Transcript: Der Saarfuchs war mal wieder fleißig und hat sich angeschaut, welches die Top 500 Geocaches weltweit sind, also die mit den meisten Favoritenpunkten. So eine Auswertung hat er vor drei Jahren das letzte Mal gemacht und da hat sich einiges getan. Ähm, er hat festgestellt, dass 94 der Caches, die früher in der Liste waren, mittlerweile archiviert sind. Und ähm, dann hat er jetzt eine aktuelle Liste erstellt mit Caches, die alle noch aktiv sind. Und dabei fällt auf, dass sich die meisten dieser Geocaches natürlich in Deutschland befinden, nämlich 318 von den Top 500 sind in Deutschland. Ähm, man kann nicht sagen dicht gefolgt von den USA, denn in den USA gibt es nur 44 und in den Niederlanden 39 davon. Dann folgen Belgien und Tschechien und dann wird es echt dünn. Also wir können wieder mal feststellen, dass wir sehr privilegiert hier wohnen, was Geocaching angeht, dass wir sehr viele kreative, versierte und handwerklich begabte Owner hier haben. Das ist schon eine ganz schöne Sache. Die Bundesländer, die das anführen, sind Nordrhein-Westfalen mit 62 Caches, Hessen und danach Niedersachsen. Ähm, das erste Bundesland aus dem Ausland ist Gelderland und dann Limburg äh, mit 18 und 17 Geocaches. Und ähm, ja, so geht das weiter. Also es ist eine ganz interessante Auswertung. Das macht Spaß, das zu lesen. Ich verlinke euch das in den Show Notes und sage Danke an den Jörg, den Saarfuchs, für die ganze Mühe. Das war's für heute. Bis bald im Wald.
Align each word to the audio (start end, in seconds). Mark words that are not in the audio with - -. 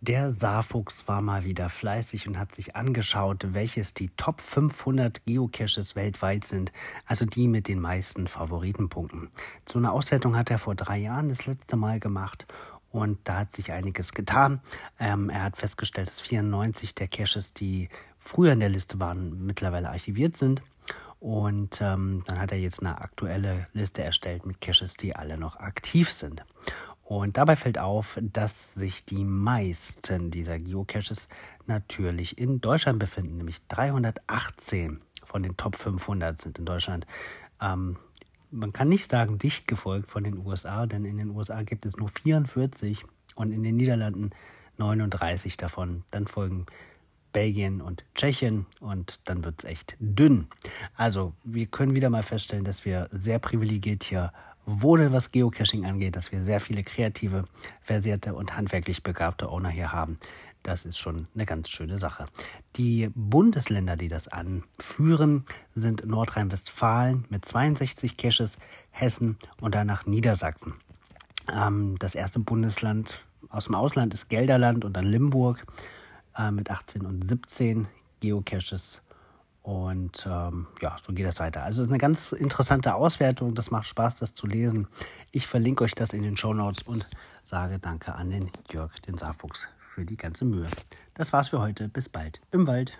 Der 0.00 0.34
Saarfuchs 0.34 1.08
war 1.08 1.22
mal 1.22 1.44
wieder 1.44 1.70
fleißig 1.70 2.26
und 2.28 2.38
hat 2.38 2.52
sich 2.52 2.76
angeschaut, 2.76 3.54
welches 3.54 3.94
die 3.94 4.10
Top 4.16 4.40
500 4.40 5.24
Geocaches 5.24 5.96
weltweit 5.96 6.44
sind, 6.44 6.72
also 7.06 7.24
die 7.24 7.48
mit 7.48 7.68
den 7.68 7.80
meisten 7.80 8.26
Favoritenpunkten. 8.26 9.30
So 9.68 9.78
eine 9.78 9.92
Auswertung 9.92 10.36
hat 10.36 10.50
er 10.50 10.58
vor 10.58 10.74
drei 10.74 10.98
Jahren 10.98 11.28
das 11.28 11.46
letzte 11.46 11.76
Mal 11.76 12.00
gemacht 12.00 12.46
und 12.90 13.18
da 13.24 13.38
hat 13.38 13.52
sich 13.52 13.72
einiges 13.72 14.12
getan. 14.12 14.60
Ähm, 14.98 15.30
er 15.30 15.44
hat 15.44 15.56
festgestellt, 15.56 16.08
dass 16.08 16.20
94 16.20 16.94
der 16.94 17.08
Caches, 17.08 17.54
die 17.54 17.88
früher 18.18 18.52
in 18.52 18.60
der 18.60 18.68
Liste 18.68 19.00
waren, 19.00 19.46
mittlerweile 19.46 19.90
archiviert 19.90 20.36
sind. 20.36 20.62
Und 21.24 21.80
ähm, 21.80 22.22
dann 22.26 22.38
hat 22.38 22.52
er 22.52 22.58
jetzt 22.58 22.80
eine 22.80 23.00
aktuelle 23.00 23.66
Liste 23.72 24.04
erstellt 24.04 24.44
mit 24.44 24.60
Caches, 24.60 24.92
die 24.92 25.16
alle 25.16 25.38
noch 25.38 25.56
aktiv 25.56 26.12
sind. 26.12 26.44
Und 27.02 27.38
dabei 27.38 27.56
fällt 27.56 27.78
auf, 27.78 28.18
dass 28.20 28.74
sich 28.74 29.06
die 29.06 29.24
meisten 29.24 30.30
dieser 30.30 30.58
Geocaches 30.58 31.30
natürlich 31.66 32.36
in 32.36 32.60
Deutschland 32.60 32.98
befinden, 32.98 33.38
nämlich 33.38 33.66
318 33.68 35.00
von 35.24 35.42
den 35.42 35.56
Top 35.56 35.76
500 35.76 36.38
sind 36.38 36.58
in 36.58 36.66
Deutschland. 36.66 37.06
Ähm, 37.58 37.96
man 38.50 38.74
kann 38.74 38.88
nicht 38.88 39.10
sagen 39.10 39.38
dicht 39.38 39.66
gefolgt 39.66 40.10
von 40.10 40.24
den 40.24 40.36
USA, 40.36 40.84
denn 40.84 41.06
in 41.06 41.16
den 41.16 41.30
USA 41.30 41.62
gibt 41.62 41.86
es 41.86 41.96
nur 41.96 42.10
44 42.10 43.02
und 43.34 43.50
in 43.50 43.62
den 43.62 43.76
Niederlanden 43.76 44.32
39 44.76 45.56
davon. 45.56 46.04
Dann 46.10 46.26
folgen 46.26 46.66
Belgien 47.34 47.82
und 47.82 48.06
Tschechien 48.14 48.64
und 48.80 49.20
dann 49.24 49.44
wird 49.44 49.56
es 49.58 49.68
echt 49.68 49.96
dünn. 49.98 50.46
Also 50.96 51.34
wir 51.44 51.66
können 51.66 51.94
wieder 51.94 52.08
mal 52.08 52.22
feststellen, 52.22 52.64
dass 52.64 52.86
wir 52.86 53.08
sehr 53.10 53.38
privilegiert 53.38 54.04
hier 54.04 54.32
wohnen, 54.64 55.12
was 55.12 55.30
Geocaching 55.30 55.84
angeht, 55.84 56.16
dass 56.16 56.32
wir 56.32 56.42
sehr 56.42 56.60
viele 56.60 56.82
kreative, 56.82 57.44
versierte 57.82 58.34
und 58.34 58.56
handwerklich 58.56 59.02
begabte 59.02 59.50
Owner 59.50 59.68
hier 59.68 59.92
haben. 59.92 60.18
Das 60.62 60.86
ist 60.86 60.96
schon 60.96 61.28
eine 61.34 61.44
ganz 61.44 61.68
schöne 61.68 61.98
Sache. 61.98 62.24
Die 62.76 63.10
Bundesländer, 63.14 63.96
die 63.96 64.08
das 64.08 64.28
anführen, 64.28 65.44
sind 65.74 66.06
Nordrhein-Westfalen 66.06 67.26
mit 67.28 67.44
62 67.44 68.16
Caches, 68.16 68.58
Hessen 68.90 69.36
und 69.60 69.74
danach 69.74 70.06
Niedersachsen. 70.06 70.74
Ähm, 71.52 71.96
das 71.98 72.14
erste 72.14 72.38
Bundesland 72.38 73.22
aus 73.50 73.66
dem 73.66 73.74
Ausland 73.74 74.14
ist 74.14 74.28
Gelderland 74.28 74.84
und 74.86 74.94
dann 74.94 75.04
Limburg 75.04 75.66
äh, 76.36 76.50
mit 76.50 76.70
18 76.70 77.04
und 77.04 77.24
17 77.24 77.88
Geocaches. 78.20 79.02
Und 79.62 80.26
ähm, 80.30 80.66
ja, 80.82 80.96
so 81.02 81.14
geht 81.14 81.24
das 81.24 81.40
weiter. 81.40 81.62
Also 81.62 81.80
es 81.80 81.86
ist 81.86 81.90
eine 81.90 81.98
ganz 81.98 82.32
interessante 82.32 82.94
Auswertung. 82.94 83.54
Das 83.54 83.70
macht 83.70 83.86
Spaß, 83.86 84.18
das 84.18 84.34
zu 84.34 84.46
lesen. 84.46 84.88
Ich 85.32 85.46
verlinke 85.46 85.84
euch 85.84 85.94
das 85.94 86.12
in 86.12 86.22
den 86.22 86.36
Show 86.36 86.52
Notes 86.52 86.82
und 86.82 87.08
sage 87.42 87.78
Danke 87.78 88.14
an 88.14 88.30
den 88.30 88.50
Jörg, 88.70 88.92
den 89.00 89.16
Saarfuchs, 89.16 89.68
für 89.94 90.04
die 90.04 90.18
ganze 90.18 90.44
Mühe. 90.44 90.68
Das 91.14 91.32
war's 91.32 91.48
für 91.48 91.60
heute. 91.60 91.88
Bis 91.88 92.10
bald 92.10 92.42
im 92.50 92.66
Wald. 92.66 92.98